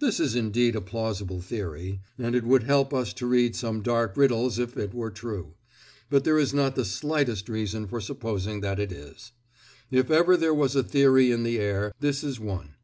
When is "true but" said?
5.12-6.24